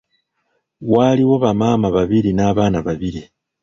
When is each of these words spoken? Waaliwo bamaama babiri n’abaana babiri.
Waaliwo 0.91 1.35
bamaama 1.43 1.87
babiri 1.97 2.29
n’abaana 2.33 2.77
babiri. 2.87 3.21